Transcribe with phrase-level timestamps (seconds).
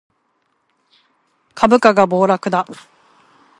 [1.53, 2.65] 株価が暴落だ